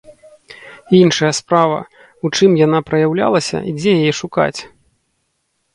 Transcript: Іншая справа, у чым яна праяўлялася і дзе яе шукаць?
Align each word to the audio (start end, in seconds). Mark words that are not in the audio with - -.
Іншая 0.99 1.29
справа, 1.41 1.77
у 2.25 2.33
чым 2.35 2.51
яна 2.65 2.79
праяўлялася 2.89 3.57
і 3.69 3.79
дзе 3.79 3.97
яе 4.01 4.13
шукаць? 4.23 4.59